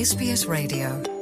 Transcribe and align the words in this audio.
SBS 0.00 0.42
Radio. 0.52 1.12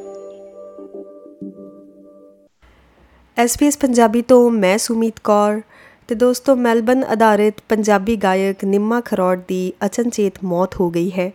SBS 3.45 3.73
Punjabi 3.81 4.23
ਤੋਂ 4.23 4.51
ਮੈਂ 4.51 4.79
ਸੁਮੀਤ 4.79 5.15
ਕੌਰ 5.25 5.61
ਤੇ 6.09 6.15
ਦੋਸਤੋ 6.15 6.57
ਮੈਲਬਨ 6.57 7.05
ਆਧਾਰਿਤ 7.05 7.55
ਪੰਜਾਬੀ 7.69 8.17
ਗਾਇਕ 8.17 8.65
ਨਿੰਮਾ 8.65 9.01
ਖਰੋੜ 9.01 9.39
ਦੀ 9.49 9.73
ਅਚਨਚੇਤ 9.85 10.33
ਮੌਤ 10.45 10.75
ਹੋ 10.81 10.91
ਗਈ 10.91 11.11
ਹੈ। 11.11 11.33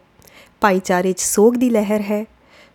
ਭਾਈਚਾਰੇ 0.61 1.13
'ਚ 1.13 1.19
ਸੋਗ 1.19 1.53
ਦੀ 1.53 1.69
ਲਹਿਰ 1.69 2.01
ਹੈ 2.01 2.25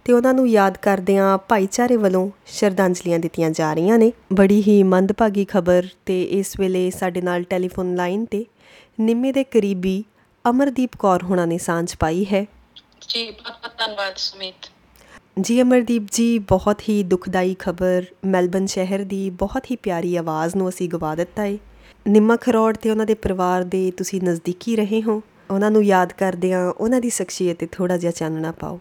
ਤੇ 0.04 0.12
ਉਹਨਾਂ 0.12 0.34
ਨੂੰ 0.34 0.48
ਯਾਦ 0.48 0.76
ਕਰਦਿਆਂ 0.76 1.38
ਭਾਈਚਾਰੇ 1.38 1.96
ਵੱਲੋਂ 1.96 2.30
ਸ਼ਰਧਾਂਜਲੀਆਂ 2.46 3.18
ਦਿੱਤੀਆਂ 3.18 3.50
ਜਾ 3.50 3.74
ਰਹੀਆਂ 3.74 3.98
ਨੇ। 3.98 4.12
ਬੜੀ 4.32 4.62
ਹੀ 4.62 4.82
ਮੰਦਭਾਗੀ 4.82 5.44
ਖਬਰ 5.44 5.86
ਤੇ 6.06 6.22
ਇਸ 6.22 6.60
ਵੇਲੇ 6.60 6.90
ਸਾਡੇ 6.90 7.20
ਨਾਲ 7.20 7.42
ਟੈਲੀਫੋਨ 7.42 7.94
ਲਾਈਨ 7.94 8.24
ਤੇ 8.24 8.44
ਨਿੰਮੇ 9.00 9.32
ਦੇ 9.32 9.44
ਕਰੀਬੀ 9.44 10.04
ਅਮਰਦੀਪ 10.50 10.90
ਕੌਰ 10.98 11.22
ਹੁਣਾਂ 11.22 11.46
ਨੇ 11.46 11.58
ਸਾਂਝ 11.58 11.94
ਪਾਈ 12.00 12.26
ਹੈ। 12.32 12.46
ਜੀ 13.08 13.30
ਬਹੁਤ 13.30 13.67
ਧੰਨਵਾਦ 13.88 14.16
ਸੁਮੀਤ। 14.16 14.70
ਜੀ 15.40 15.60
ਅਮਰਦੀਪ 15.62 16.06
ਜੀ 16.12 16.38
ਬਹੁਤ 16.48 16.80
ਹੀ 16.88 17.02
ਦੁਖਦਾਈ 17.02 17.54
ਖਬਰ 17.58 18.04
ਮੈਲਬਨ 18.24 18.66
ਸ਼ਹਿਰ 18.66 19.04
ਦੀ 19.04 19.28
ਬਹੁਤ 19.40 19.70
ਹੀ 19.70 19.76
ਪਿਆਰੀ 19.76 20.14
ਆਵਾਜ਼ 20.16 20.56
ਨੂੰ 20.56 20.68
ਅਸੀਂ 20.68 20.88
ਗਵਾ 20.88 21.14
ਦਿੱਤਾ 21.14 21.44
ਏ। 21.44 21.58
ਨਿੰਮਾ 22.06 22.36
ਖਰੋੜ 22.36 22.76
ਤੇ 22.76 22.90
ਉਹਨਾਂ 22.90 23.06
ਦੇ 23.06 23.14
ਪਰਿਵਾਰ 23.14 23.62
ਦੇ 23.64 23.90
ਤੁਸੀਂ 23.96 24.20
ਨਜ਼ਦੀਕੀ 24.22 24.76
ਰਹੇ 24.76 25.02
ਹੋ। 25.02 25.22
ਉਹਨਾਂ 25.50 25.70
ਨੂੰ 25.70 25.84
ਯਾਦ 25.84 26.12
ਕਰਦਿਆਂ 26.12 26.60
ਉਹਨਾਂ 26.70 27.00
ਦੀ 27.00 27.10
ਸ਼ਖਸੀਅਤ 27.10 27.58
ਤੇ 27.58 27.66
ਥੋੜਾ 27.72 27.96
ਜਿਹਾ 27.96 28.12
ਚਾਨਣਾ 28.12 28.52
ਪਾਓ। 28.52 28.78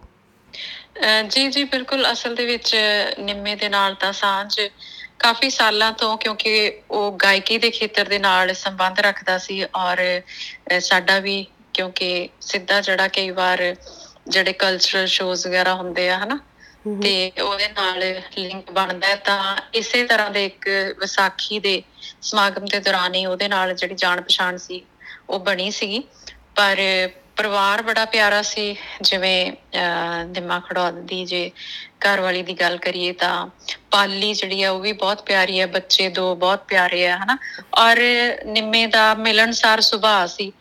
ਜੀ 1.29 1.47
ਜੀ 1.47 1.63
ਬਿਲਕੁਲ 1.63 2.11
ਅਸਲ 2.11 2.35
ਦੇ 2.35 2.45
ਵਿੱਚ 2.45 2.75
ਨਿੰਮੇ 3.19 3.55
ਦੇ 3.55 3.69
ਨਾਲ 3.69 3.95
ਤਾਂ 3.95 4.11
ਸਾਂਝ 4.13 4.59
ਕਾਫੀ 5.19 5.49
ਸਾਲਾਂ 5.49 5.91
ਤੋਂ 5.91 6.17
ਕਿਉਂਕਿ 6.17 6.71
ਉਹ 6.91 7.11
ਗਾਇਕੀ 7.23 7.57
ਦੇ 7.57 7.69
ਖੇਤਰ 7.71 8.07
ਦੇ 8.07 8.19
ਨਾਲ 8.19 8.53
ਸੰਬੰਧ 8.53 8.99
ਰੱਖਦਾ 8.99 9.37
ਸੀ 9.37 9.63
ਔਰ 9.75 10.01
ਸਾਡਾ 10.79 11.19
ਵੀ 11.19 11.45
ਕਿਉਂਕਿ 11.73 12.29
ਸਿੱਧਾ 12.41 12.81
ਜਿਹੜਾ 12.81 13.07
ਕਈ 13.07 13.29
ਵਾਰ 13.29 13.63
ਜਿਹੜੇ 14.27 14.53
ਕਲਚਰਲ 14.53 15.05
ਸ਼ੋਜ਼ 15.07 15.47
ਵਗੈਰਾ 15.47 15.73
ਹੁੰਦੇ 15.73 16.09
ਆ 16.09 16.17
ਹਨਾ? 16.17 16.39
ਤੇ 17.01 17.31
ਉਹਦੇ 17.41 17.67
ਨਾਲ 17.67 17.99
ਲਿੰਕ 18.37 18.71
ਬਣਦਾ 18.71 19.15
ਤਾਂ 19.15 19.55
ਇਸੇ 19.73 20.03
ਤਰ੍ਹਾਂ 20.03 20.29
ਦੇ 20.31 20.45
ਇੱਕ 20.45 20.67
ਵਿਸਾਖੀ 20.99 21.59
ਦੇ 21.59 21.81
ਸਮਾਗਮ 22.21 22.65
ਦੇ 22.65 22.79
ਦੌਰਾਨ 22.79 23.15
ਹੀ 23.15 23.25
ਉਹਦੇ 23.25 23.47
ਨਾਲ 23.47 23.73
ਜਿਹੜੀ 23.73 23.95
ਜਾਣ 23.95 24.21
ਪਛਾਣ 24.21 24.57
ਸੀ 24.57 24.81
ਉਹ 25.29 25.39
ਬਣੀ 25.39 25.71
ਸੀਗੀ। 25.71 26.03
ਪਰ 26.55 26.77
ਪਰਿਵਾਰ 27.35 27.81
ਬੜਾ 27.81 28.05
ਪਿਆਰਾ 28.05 28.41
ਸੀ 28.41 28.75
ਜਿਵੇਂ 29.01 29.51
ਨਿੰਮਾ 30.25 30.59
ਖੜੌਦ 30.59 30.93
ਦੀ 30.99 31.25
ਜੇ 31.25 31.51
ਘਰ 32.05 32.21
ਵਾਲੀ 32.21 32.41
ਦੀ 32.43 32.53
ਗੱਲ 32.53 32.77
ਕਰੀਏ 32.77 33.11
ਤਾਂ 33.13 33.47
ਪਾਲੀ 33.91 34.33
ਜਿਹੜੀ 34.33 34.63
ਆ 34.63 34.71
ਉਹ 34.71 34.79
ਵੀ 34.79 34.91
ਬਹੁਤ 34.93 35.21
ਪਿਆਰੀ 35.21 35.59
ਹੈ 35.59 35.65
ਬੱਚੇ 35.67 36.09
ਦੋ 36.09 36.35
ਬਹੁਤ 36.35 36.63
ਪਿਆਰੇ 36.67 37.07
ਆ 37.07 37.17
ਹਨਾ? 37.17 37.37
ਔਰ 37.77 37.97
ਨਿੰਮੇ 38.45 38.85
ਦਾ 38.87 39.13
ਮਿਲਣਸਾਰ 39.15 39.81
ਸੁਭਾਅ 39.81 40.27
ਸੀ। 40.27 40.51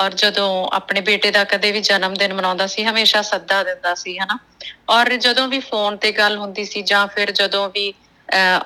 ਔਰ 0.00 0.14
ਜਦੋਂ 0.14 0.68
ਆਪਣੇ 0.72 1.00
ਬੇਟੇ 1.00 1.30
ਦਾ 1.30 1.44
ਕਦੇ 1.44 1.72
ਵੀ 1.72 1.80
ਜਨਮ 1.80 2.14
ਦਿਨ 2.14 2.34
ਮਨਾਉਂਦਾ 2.34 2.66
ਸੀ, 2.66 2.84
ਹਮੇਸ਼ਾ 2.84 3.22
ਸੱਦਾ 3.22 3.62
ਦਿੰਦਾ 3.62 3.94
ਸੀ, 3.94 4.18
ਹਨਾ? 4.18 4.38
ਔਰ 4.90 5.16
ਜਦੋਂ 5.16 5.48
ਵੀ 5.48 5.58
ਫੋਨ 5.58 5.96
ਤੇ 5.96 6.12
ਗੱਲ 6.12 6.36
ਹੁੰਦੀ 6.38 6.64
ਸੀ 6.64 6.82
ਜਾਂ 6.82 7.06
ਫਿਰ 7.06 7.30
ਜਦੋਂ 7.30 7.68
ਵੀ 7.68 7.90
ਅਹ 7.90 8.03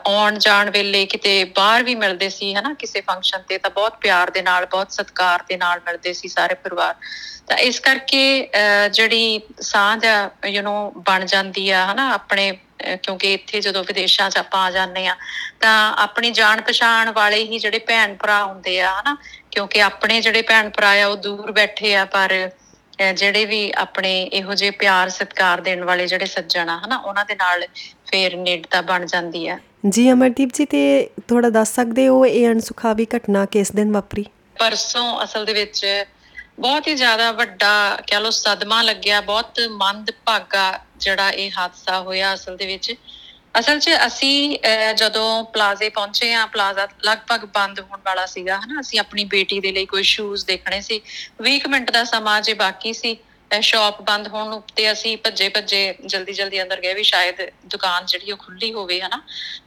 ਆਉਣ 0.07 0.39
ਜਾਣ 0.39 0.71
ਵੇਲੇ 0.71 1.07
ਕਿਤੇ 1.07 1.45
ਬਾਹਰ 1.45 1.83
ਵੀ 1.83 1.95
ਮਿਲਦੇ 1.95 2.29
ਸੀ, 2.29 2.55
ਹਨਾ? 2.55 2.75
ਕਿਸੇ 2.75 3.01
ਫੰਕਸ਼ਨ 3.01 3.43
ਤੇ 3.49 3.59
ਤਾਂ 3.59 3.71
ਬਹੁਤ 3.71 3.97
ਪਿਆਰ 3.97 4.31
ਦੇ 4.31 4.43
ਨਾਲ, 4.43 4.67
ਬਹੁਤ 4.67 4.93
ਸਤਿਕਾਰ 4.93 5.43
ਦੇ 5.49 5.57
ਨਾਲ 5.57 5.81
ਮਿਲਦੇ 5.87 6.13
ਸੀ 6.13 6.29
ਸਾਰੇ 6.29 6.55
ਪਰਿਵਾਰ। 6.55 6.95
ਤਾਂ 7.49 7.57
ਇਸ 7.57 7.81
ਕਰਕੇ, 7.81 8.49
ਅਹ 8.55 8.89
ਜਿਹੜੀ 8.89 9.41
ਸਾਂਝ 9.61 10.07
ਆ 10.07 10.31
ਯੂ 10.47 10.63
نو 10.63 11.01
ਬਣ 11.01 11.25
ਜਾਂਦੀ 11.25 11.71
ਆ, 11.71 11.93
ਹਨਾ? 11.93 12.11
ਆਪਣੇ, 12.15 12.53
ਅਹ 12.53 12.97
ਕਿਉਂਕਿ 12.97 13.35
ਇੱਥੇ 13.35 13.61
ਜਦੋਂ 13.61 13.85
ਵਿਦੇਸ਼ਾਂ 13.85 14.31
'ਚ 14.31 14.37
ਆਪਾਂ 14.37 14.61
ਆ 14.61 14.71
ਜਾਂਦੇ 14.71 15.07
ਆ 15.07 15.17
ਤਾਂ 15.61 15.95
ਆਪਣੀ 15.97 16.31
ਜਾਣ 16.31 16.61
ਪਛਾਣ 16.61 17.13
ਵਾਲੇ 17.13 17.45
ਹੀ 17.45 17.59
ਜਿਹੜੇ 17.59 17.79
ਭੈਣ 17.79 18.15
ਭਰਾ 18.15 18.45
ਹੁੰਦੇ 18.45 18.81
ਆ, 18.81 19.01
ਹਨਾ? 19.01 19.17
ਕਿਉਂਕਿ 19.51 19.83
ਆਪਣੇ 19.83 20.21
ਜਿਹੜੇ 20.21 20.43
ਭੈਣ 20.43 20.71
ਭਰਾ 20.71 20.91
ਆ, 20.91 21.07
ਉਹ 21.07 21.17
ਦੂਰ 21.17 21.53
ਬੈਠੇ 21.53 21.95
ਆ, 21.95 22.05
ਪਰ 22.05 22.31
ਅਹ 22.33 22.68
ਜਿਹੜੇ 23.17 23.45
ਵੀ 23.45 23.73
ਆਪਣੇ 23.79 24.23
ਇਹੋ 24.23 24.55
ਜਿਹੇ 24.55 24.71
ਪਿਆਰ 24.71 25.09
ਸਤਿਕਾਰ 25.09 25.61
ਦੇਣ 25.61 25.85
ਵਾਲੇ 25.85 26.07
ਜਿਹੜੇ 26.07 26.27
ਸੱਜਣ 26.27 26.69
ਆ 26.69 26.79
ਹਨਾ 26.87 26.97
ਉਹਨਾਂ 26.97 27.25
ਦੇ 27.25 27.35
ਨਾਲ 27.35 27.63
ਫੇਰ 28.07 28.37
ਨੇੜਤਾ 28.37 28.81
ਬਣ 28.81 29.07
ਜਾਂਦੀ 29.07 29.49
ਆ। 29.49 29.59
ਜੀ 29.89 30.11
ਅਮਰਦੀਪ 30.13 30.51
ਜੀ 30.55 30.65
ਤੇ 30.65 31.11
ਥੋੜਾ 31.29 31.51
ਦੱਸ 31.51 31.75
ਸਕਦੇ 31.75 32.09
ਹੋ 32.09 32.25
ਇਹ 32.27 32.49
ਅਣਸੁਖਾਵੀ 32.49 33.07
ਘਟਨਾ 33.17 33.45
ਕਿਸ 33.47 33.73
ਦਿਨ 33.73 33.93
ਵਾਪਰੀ? 33.93 34.25
ਪਰਸੋਂ 34.59 35.25
ਅਸਲ 35.25 35.45
ਦੇ 35.45 35.53
ਵਿੱਚ 35.53 36.05
ਬਹੁਤ 36.59 36.89
ਹੀ 36.89 36.95
ਜ਼ਿਆਦਾ 36.95 37.33
ਵੱਡਾ 37.33 37.97
ਕਹਿ 38.07 38.21
ਲਓ 38.21 38.31
ਸਦਮਾ 38.31 38.83
ਲੱਗਿਆ 38.83 39.21
ਬਹੁਤ 39.21 39.61
ਮੰਦਭਾਗਾ 39.71 40.81
ਜਿਹੜਾ 41.01 41.31
ਇਹ 41.31 41.51
ਹਾਦਸਾ 41.59 42.01
ਹੋਇਆ 42.01 42.35
ਅਸਲ 42.35 42.57
ਦੇ 42.57 42.67
ਵਿੱਚ। 42.67 42.95
ਅਸਲ 43.55 43.79
'ਚ 43.79 43.91
ਅਸੀਂ 44.07 44.59
ਅਹ, 44.59 44.93
ਜਦੋਂ 44.93 45.45
ਪਲਾਜ਼ੇ 45.45 45.89
ਪਹੁੰਚੇ 45.89 46.33
ਆ 46.35 46.47
ਪਲਾਜ਼ਾ 46.47 46.89
ਲਗਭਗ 47.05 47.45
ਬੰਦ 47.45 47.81
ਹੋਣ 47.81 48.01
ਵਾਲਾ 48.07 48.27
ਸੀਗਾ 48.27 48.59
ਹਨਾ 48.61 48.81
ਅਸੀਂ 48.81 49.01
ਆਪਣੀ 49.01 49.25
ਬੇਟੀ 49.25 49.61
ਦੇ 49.61 49.73
ਲਈ 49.73 49.87
ਕੋਈ 49.87 50.03
ਸ਼ੂਜ਼ 50.03 50.45
ਦੇਖਣੇ 50.47 50.81
ਸੀ। 50.81 51.01
20 51.43 51.59
ਕੁ 51.59 51.69
ਮਿੰਟ 51.69 51.91
ਦਾ 51.91 52.05
ਸਮਾਂ 52.05 52.41
ਜੇ 52.41 52.55
ਬਾਕੀ 52.55 52.93
ਸੀ 52.93 53.17
ਸ਼ਾਪ 53.61 54.01
ਬੰਦ 54.03 54.29
ਹੋਣ 54.29 54.49
ਨੂੰ 54.49 54.63
ਤੇ 54.77 54.93
ਅਸੀਂ 54.93 55.17
ਭੱਜੇ 55.19 55.49
ਭੱਜੇ 55.49 55.95
ਜਲਦੀ 56.07 56.33
ਜਲਦੀ 56.33 56.63
ਅੰਦਰ 56.63 56.81
ਗਏ 56.81 56.95
ਵੀ 56.95 57.03
ਸ਼ਾਇਦ 57.03 57.37
ਦੁਕਾਨ 57.67 58.07
ਜਿਹੜੀ 58.07 58.33
ਉਹ 58.33 58.37
ਖੁੱਲੀ 58.37 58.73
ਹੋਵੇ 58.73 59.01
ਹਨਾ। 59.01 59.21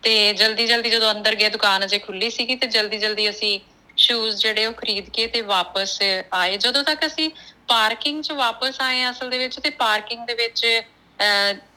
ਤੇ 0.03 0.33
ਜਲਦੀ 0.33 0.67
ਜਲਦੀ 0.67 0.89
ਜਦੋਂ 0.89 1.11
ਅੰਦਰ 1.11 1.35
ਗਏ 1.35 1.49
ਦੁਕਾਨ 1.49 1.85
ਅਜੇ 1.85 1.99
ਖੁੱਲੀ 1.99 2.29
ਸੀਗੀ 2.29 2.55
ਤੇ 2.55 2.67
ਜਲਦੀ 2.67 2.97
ਜਲਦੀ 2.97 3.29
ਅਸੀਂ 3.29 3.59
ਸ਼ੂਜ਼ 3.97 4.35
ਜਿਹੜੇ 4.41 4.65
ਉਹ 4.65 4.73
ਖਰੀਦ 4.73 5.09
ਕੇ 5.09 5.27
ਤੇ 5.27 5.41
ਵਾਪਸ 5.41 5.99
ਆਏ। 6.33 6.57
ਜਦੋਂ 6.57 6.83
ਤੱਕ 6.83 7.05
ਅਸੀਂ 7.05 7.29
ਪਾਰਕਿੰਗ 7.67 8.21
'ਚ 8.23 8.31
ਵਾਪਸ 8.31 8.81
ਆਏ 8.81 9.09
ਅਸਲ 9.09 9.29
ਦੇ 9.29 9.37
ਵਿੱਚ 9.37 9.59
ਤੇ 9.59 9.69
ਪਾਰਕਿੰਗ 9.69 10.25
ਦੇ 10.27 10.33
ਵਿੱਚ 10.33 10.65
ਅਹ, 10.65 10.81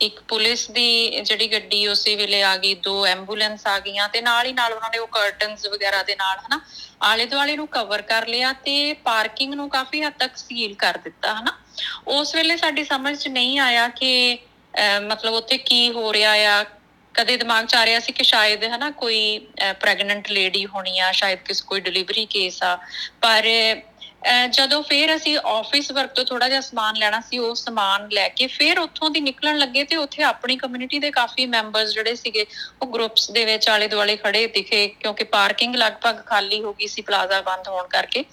ਇੱਕ 0.00 0.20
ਪੁਲਿਸ 0.20 0.70
ਦੀ 0.70 1.20
ਜਿਹੜੀ 1.20 1.52
ਗੱਡੀ 1.52 1.86
ਉਸੇ 1.86 2.16
ਵੇਲੇ 2.16 2.42
ਆ 2.42 2.56
ਗਈ 2.56 2.74
ਦੋ 2.74 3.06
ਐਂਬੂਲੈਂਸ 3.06 3.66
ਆ 3.66 3.78
ਗਈਆਂ 3.78 4.08
ਤੇ 4.08 4.20
ਨਾਲ 4.20 4.46
ਹੀ 4.46 4.52
ਨਾਲ 4.52 4.72
ਉਹਨਾਂ 4.72 4.90
ਨੇ 4.90 4.98
ਉਹ 4.98 5.06
ਕਰਟਨਸ 5.06 5.66
ਵਗੈਰਾ 5.66 6.02
ਦੇ 6.02 6.16
ਨਾਲ 6.16 6.38
ਹਨਾ 6.38 6.60
ਆਲੇ 7.02 7.26
ਦੁਆਲੇ 7.26 7.56
ਨੂੰ 7.56 7.68
ਕਵਰ 7.68 8.02
ਕਰ 8.02 8.26
ਲਿਆ 8.26 8.52
ਤੇ 8.52 8.92
ਪਾਰਕਿੰਗ 8.92 9.54
ਨੂੰ 9.54 9.68
ਕਾਫੀ 9.68 10.02
ਹੱਦ 10.02 10.12
ਤੱਕ 10.18 10.36
ਸੀਲ 10.36 10.74
ਕਰ 10.74 10.98
ਦਿੱਤਾ 11.04 11.34
ਹਨਾ। 11.34 11.58
ਉਸ 12.08 12.34
ਵੇਲੇ 12.34 12.56
ਸਾਡੀ 12.56 12.84
ਸਮਝ 12.84 13.16
'ਚ 13.18 13.28
ਨਹੀਂ 13.28 13.58
ਆਇਆ 13.58 13.88
ਕਿ 13.88 14.38
ਅਹ, 14.74 15.00
ਮਤਲਬ 15.00 15.34
ਉੱਥੇ 15.34 15.58
ਕੀ 15.58 15.92
ਹੋ 15.92 16.12
ਰਿਹਾ 16.12 16.32
ਆ। 16.32 16.64
ਕਦੇ 17.14 17.36
ਦਿਮਾਗ 17.36 17.66
'ਚ 17.66 17.74
ਆ 17.74 17.86
ਰਿਹਾ 17.86 18.00
ਸੀ 18.00 18.12
ਕਿ 18.12 18.24
ਸ਼ਾਇਦ 18.24 18.64
ਹਨਾ 18.64 18.90
ਕੋਈ 18.90 19.46
ਪ੍ਰੈਗਨੈਂਟ 19.80 20.30
ਲੇਡੀ 20.30 20.66
ਹੋਣੀ 20.66 20.98
ਆ 20.98 21.12
ਸ਼ਾਇਦ 21.12 21.38
ਕਿਸ 21.38 21.60
ਕੋਈ 21.62 21.80
ਡਿਲੀਵਰੀ 21.80 22.26
ਕੇਸ 22.26 22.62
ਆ। 22.62 22.76
ਪਰ 23.20 23.44
ਅਹ, 23.46 23.80
ਜਦੋਂ 24.50 24.82
ਫਿਰ 24.82 25.16
ਅਸੀਂ 25.16 25.38
ਆਫਿਸ 25.46 25.92
ਵਰਕ 25.92 26.10
ਤੋਂ 26.10 26.24
ਥੋੜਾ 26.24 26.48
ਜਿਹਾ 26.48 26.60
ਸਮਾਨ 26.60 26.96
ਲੈਣਾ 26.96 27.20
ਸੀ, 27.20 27.38
ਉਹ 27.38 27.54
ਸਮਾਨ 27.54 28.08
ਲੈ 28.12 28.28
ਕੇ 28.28 28.46
ਫਿਰ 28.46 28.78
ਉੱਥੋਂ 28.78 29.10
ਦੀ 29.10 29.20
ਨਿਕਲਣ 29.20 29.58
ਲੱਗੇ 29.58 29.84
ਤੇ 29.84 29.96
ਉੱਥੇ 29.96 30.22
ਆਪਣੀ 30.22 30.56
ਕਮਿਊਨਿਟੀ 30.56 30.98
ਦੇ 30.98 31.10
ਕਾਫੀ 31.10 31.46
ਮੈਂਬਰਸ 31.46 31.92
ਜਿਹੜੇ 31.92 32.14
ਸੀਗੇ, 32.14 32.46
ਉਹ 32.82 32.86
ਗਰੁੱਪਸ 32.86 33.30
ਦੇ 33.30 33.44
ਵਿੱਚ 33.44 33.68
ਆਲੇ 33.68 33.88
ਦੁਆਲੇ 33.88 34.16
ਖੜੇ 34.16 34.46
ਦਿਖੇ, 34.46 34.86
ਕਿਉਂਕਿ 34.88 35.24
ਪਾਰਕਿੰਗ 35.24 35.76
ਲਗਭਗ 35.76 36.26
ਖਾਲੀ 36.26 36.62
ਹੋ 36.62 36.72
ਗਈ 36.72 36.86
ਸੀ 36.86 37.02
ਪਲਾਜ਼ਾ 37.02 37.40
ਬੰਦ 37.40 37.68
ਹੋਣ 37.68 37.86
ਕਰਕੇ। 37.86 38.24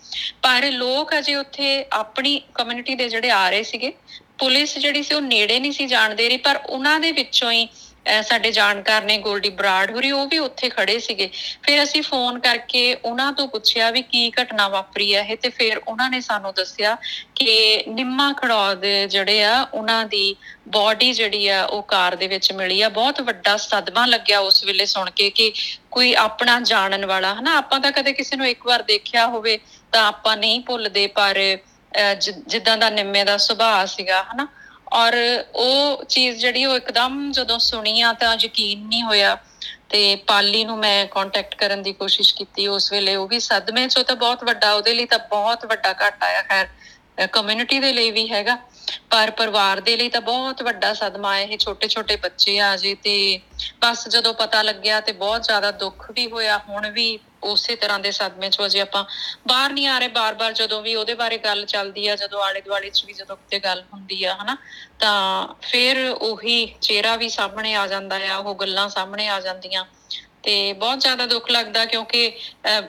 ਪਰ 0.42 0.72
ਲੋਕ 0.72 1.18
ਅਜੇ 1.18 1.36
ਉੱਥੇ 1.36 1.86
ਆਪਣੀ 1.92 2.42
ਕਮਿਊਨਿਟੀ 2.54 2.96
ਦੇ 2.96 3.10
ਜਿਹੜੇ 3.10 3.30
ਆ 3.30 3.50
ਰਹੇ 3.50 3.64
ਸੀਗੇ, 3.64 3.94
ਪੁਲਿਸ 4.38 4.78
ਜਿਹੜੀ 4.78 5.04
ਸੀ 5.04 5.16
ਉਹ 5.16 5.22
ਨੇੜੇ 5.22 5.60
ਨਹੀਂ 5.60 5.72
ਸੀ 5.72 5.86
ਜਾਣ 5.86 6.16
ਦੇ 6.16 6.30
ਰਹੀ, 6.30 6.38
ਪਰ 6.38 6.62
ਉਹਨਾਂ 6.66 7.00
ਦੇ 7.00 7.12
ਵਿੱਚੋਂ 7.12 7.52
ਹੀ 7.52 7.66
ਅਹ 7.66 7.81
ਸਾਡੇ 8.24 8.52
ਜਾਣਕਾਰ 8.52 9.04
ਨੇ 9.04 9.18
ਗੋਲਡੀ 9.18 9.50
ਬਰਾੜ 9.50 9.92
ਹੋਰੀ, 9.92 10.12
ਉਹ 10.12 10.28
ਵੀ 10.28 10.38
ਉੱਥੇ 10.38 10.70
ਖੜੇ 10.70 11.00
ਸੀਗੇ। 11.00 11.30
ਫਿਰ 11.64 11.84
ਅਸੀਂ 11.84 12.04
ਫੋਨ 12.04 12.40
ਕਰਕੇ 12.40 12.96
ਉਹਨਾਂ 12.96 13.34
ਤੋਂ 13.34 13.48
ਪੁੱਛਿਆ 13.48 13.92
ਵੀ 13.92 14.02
ਕੀ 14.02 14.30
ਘਟਨਾ 14.30 14.68
ਵਾਪਰੀ 14.68 15.16
ਹੈ 15.16 15.22
ਇਹ, 15.22 15.38
ਤੇ 15.38 15.50
ਫਿਰ 15.50 15.82
ਉਹਨਾਂ 15.88 16.10
ਨੇ 16.10 16.22
ਸਾਨੂੰ 16.22 16.54
ਦੱਸਿਆ 16.54 16.98
ਕਿ 17.36 17.84
ਨਿੰਮਾ 17.88 18.34
ਖੜੌਦ 18.34 18.86
ਜਿਹੜੇ 18.86 19.44
ਆ, 19.44 19.68
ਉਹਨਾਂ 19.74 20.06
ਦੀ 20.06 20.36
ਬਾਡੀ 20.68 21.14
ਜਿਹੜੀ 21.14 21.48
ਆ, 21.48 21.64
ਉਹ 21.66 21.84
ਕਾਰ 21.84 22.16
ਦੇ 22.16 22.28
ਵਿੱਚ 22.28 22.52
ਮਿਲੀ 22.52 22.82
ਆ। 22.82 22.90
ਬਹੁਤ 22.90 23.22
ਵੱਡਾ 23.22 23.58
ਸਦਮਾ 23.58 24.06
ਲੱਗਿਆ 24.06 24.40
ਉਸ 24.40 24.64
ਵੇਲੇ 24.64 24.86
ਸੁਣ 24.86 25.10
ਕੇ 25.10 25.30
ਕਿ 25.30 25.54
ਕੋਈ 25.92 26.14
ਆਪਣਾ 26.14 26.60
ਜਾਣਨ 26.60 27.06
ਵਾਲਾ, 27.06 27.34
ਹਨਾ? 27.34 27.58
ਆਪਾਂ 27.58 27.80
ਤਾਂ 27.80 27.92
ਕਦੇ 27.92 28.14
ਕਿਸੇ 28.14 28.36
ਨੂੰ 28.36 28.48
ਇੱਕ 28.48 28.66
ਵਾਰ 28.66 28.82
ਦੇਖਿਆ 28.84 29.28
ਹੋਵੇ 29.28 29.60
ਤਾਂ 29.92 30.08
ਆਪਾਂ 30.08 30.38
ਨਹੀਂ 30.38 30.60
ਭੁੱਲਦੇ, 30.60 31.08
ਪਰ 31.08 31.36
ਅਹ 31.36 32.16
ਜਿ- 32.16 32.44
ਜਿੱਦਾਂ 32.48 32.78
ਦਾ 32.78 32.90
ਨਿੰਮੇ 32.90 33.24
ਦਾ 33.24 33.38
ਸੁਭਾਅ 33.38 33.86
ਸੀਗਾ, 33.86 34.26
ਹਨਾ? 34.34 34.48
ਔਰ 34.92 35.16
ਉਹ 35.56 36.04
ਚੀਜ਼ 36.04 36.40
ਜਿਹੜੀ 36.40 36.66
ਉਹ 36.66 36.76
ਇੱਕਦਮ 36.76 37.32
ਜਦੋਂ 37.32 37.60
ਸੁਣੀ 37.60 38.02
ਆ 38.02 38.12
ਤਾਂ 38.14 38.36
ਯਕੀਨ 38.42 38.88
ਨਹੀਂ 38.88 39.04
ਹੋਇਆ 39.04 39.38
ਤੇ 39.90 40.16
ਪਾਲੀ 40.28 40.64
ਨੂੰ 40.66 40.78
ਮੈਂ 40.78 41.06
ਕੰਟੈਕਟ 41.06 41.56
ਕਰਨ 41.56 41.82
ਦੀ 41.82 41.94
ਕੋਸ਼ਿਸ਼ 41.94 42.34
ਕੀਤੀ 42.36 42.68
ਉਸ 42.68 42.92
ਵੇਲੇ, 42.92 43.16
ਉਹ 43.16 43.28
ਵੀ 43.28 43.40
ਸਦਮੇ 43.40 43.88
ਚੋਂ 43.88 44.04
ਤਾਂ 44.04 44.16
ਬਹੁਤ 44.16 44.44
ਵੱਡਾ, 44.44 44.74
ਉਹਦੇ 44.74 44.94
ਲਈ 44.94 45.06
ਤਾਂ 45.06 45.20
ਬਹੁਤ 45.20 45.66
ਵੱਡਾ 45.66 45.94
ਘਾਟਾ 46.02 46.28
ਆ, 46.40 46.42
ਖੈਰ। 46.42 46.68
ਕਮਿਊਨਿਟੀ 47.32 47.80
ਦੇ 47.80 47.94
ਲਈ 47.94 48.12
ਵੀ 48.12 48.32
ਹੈਗਾ। 48.32 48.58
ਪਰ 49.10 49.32
ਪਰਿਵਾਰ 49.32 49.80
ਦੇ 49.80 49.98
ਲਈ 49.98 50.10
ਤਾਂ 50.10 50.22
ਬਹੁਤ 50.22 50.64
ਵੱਡਾ 50.64 50.94
ਸਦਮਾ 50.94 51.36
ਹੈ। 51.36 51.42
ਇਹ 51.42 51.58
ਛੋਟੇ 51.58 51.88
ਛੋਟੇ 51.88 52.16
ਬੱਚੇ 52.16 52.60
ਆ 52.60 52.76
ਜੇ 52.78 52.96
ਤੇ 52.96 53.40
ਬਸ 53.82 54.08
ਜਦੋਂ 54.08 54.34
ਪਤਾ 54.34 54.62
ਲੱਗਿਆ 54.62 55.00
ਤੇ 55.00 55.12
ਬਹੁਤ 55.12 55.44
ਜ਼ਿਆਦਾ 55.44 55.72
ਦੁੱਖ 55.72 56.12
ਵੀ 56.12 56.32
ਹੋਇਆ। 56.32 56.58
ਹੁਣ 56.58 56.90
ਵੀ 56.90 57.20
ਉਸੇ 57.44 57.76
ਤਰ੍ਹਾਂ 57.76 58.00
ਦੇ 58.00 58.12
ਸਦਮੇ 58.12 58.50
ਚੋਂ 58.50 58.66
ਅਜੇ 58.66 58.82
ਆਪਾਂ 58.82 59.06
ਬਾਹਰ 59.48 59.74
ਨਹੀਂ 59.74 59.88
ਆ 59.88 60.00
ਰਹੇ। 60.00 60.08
ਬਾਰ-ਬਾਰ 60.08 60.54
ਜਦੋਂ 60.54 60.82
ਵੀ 60.82 60.96
ਉਹਦੇ 60.96 61.14
ਬਾਰੇ 61.14 61.38
ਗੱਲ 61.38 61.66
ਚੱਲਦੀ 61.66 62.08
ਆ 62.08 62.16
ਜਦੋਂ 62.16 62.44
ਆਲੇ 62.44 62.62
ਦੁਆਲੇ 62.62 62.90
'ਚ 62.90 63.06
ਵੀ 63.06 63.14
ਜਦੋਂ 63.14 63.38
ਕਿਤੇ 63.38 63.60
ਗੱਲ 63.60 63.84
ਹੁੰਦੀ 63.94 64.24
ਆ 64.24 64.38
ਹਨਾ 64.44 64.58
ਤਾਂ 65.00 65.48
ਫਿਰ 65.62 66.10
ਉਹੀ 66.10 66.76
ਚਿਹਰਾ 66.82 67.16
ਵੀ 67.16 67.30
ਸਾਹਮਣੇ 67.30 67.74
ਆ 67.76 67.88
ਜਾਂਦਾ 67.88 68.20
ਆ 68.30 68.38
ਉਹ 68.38 68.56
ਗੱਲਾਂ 68.56 68.90
ਸਾਹਮਣੇ 68.90 69.28
ਆ 69.28 69.40
ਜਾਂਦੀਆਂ। 69.40 69.86
ਤੇ 70.44 70.74
ਬਹੁਤ 70.74 71.00
ਜ਼ਿਆਦਾ 71.00 71.26
ਦੁੱਖ 71.26 71.52
ਲੱਗਦਾ 71.52 71.86
ਕਿਉਂਕਿ 71.86 72.38
ਅਹ, 72.66 72.82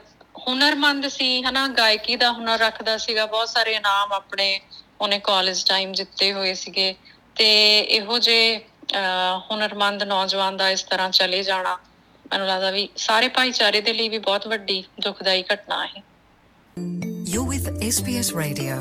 ਹੁਨਰਮੰਦ 0.47 1.09
ਸੀ, 1.09 1.43
ਹਨਾ? 1.43 1.67
ਗਾਇਕੀ 1.69 2.17
ਦਾ 2.17 2.31
ਹੁਨਰ 2.33 2.59
ਰੱਖਦਾ 2.59 2.97
ਸੀਗਾ। 2.99 3.27
ਬਹੁਤ 3.27 3.49
ਸਾਰੇ 3.49 3.73
ਇਨਾਮ 3.73 4.13
ਆਪਣੇ 4.13 4.61
ਉਹਨੇ 5.01 5.19
ਕਾਲਜ 5.19 5.65
ਟਾਈਮ 5.69 5.93
ਜਿੱਤੇ 5.93 6.33
ਹੋਏ 6.33 6.55
ਸੀਗੇ। 6.55 6.95
ਤੇ 7.37 7.49
ਇਹੋ 7.81 8.19
ਜੇ 8.19 8.61
ਹੁਨਰਮੰਦ 9.51 10.03
ਨੌਜਵਾਨ 10.03 10.57
ਦਾ 10.57 10.69
ਇਸ 10.71 10.83
ਤਰ੍ਹਾਂ 10.83 11.11
ਚਲੇ 11.11 11.43
ਜਾਣਾ, 11.43 11.77
ਮੈਨੂੰ 12.31 12.47
ਲੱਗਦਾ 12.47 12.71
ਵੀ 12.71 12.89
ਸਾਰੇ 12.97 13.29
ਭਾਈਚਾਰੇ 13.29 13.81
ਦੇ 13.81 13.93
ਲਈ 13.93 14.09
ਵੀ 14.09 14.19
ਬਹੁਤ 14.19 14.47
ਵੱਡੀ 14.49 14.83
ਦੁਖਦਾਈ 15.01 15.45
ਘਟਨਾ 15.55 15.87
ਹੈ। 15.87 16.03
You're 17.31 17.49
with 17.53 17.71
SBS 17.89 18.35
Radio 18.39 18.77